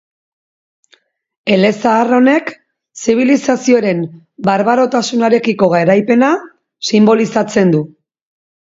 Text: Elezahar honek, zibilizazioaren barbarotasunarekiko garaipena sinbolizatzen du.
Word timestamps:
Elezahar 1.55 2.13
honek, 2.21 2.49
zibilizazioaren 3.05 4.03
barbarotasunarekiko 4.51 5.71
garaipena 5.79 6.35
sinbolizatzen 6.93 7.79
du. 7.81 7.89